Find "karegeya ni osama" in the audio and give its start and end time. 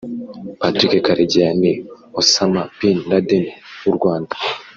1.05-2.61